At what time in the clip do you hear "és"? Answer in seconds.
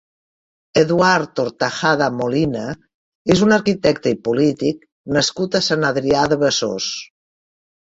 3.37-3.45